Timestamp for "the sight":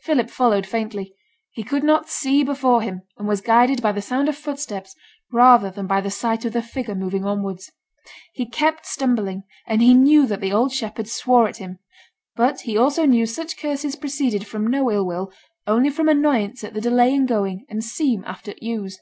6.02-6.44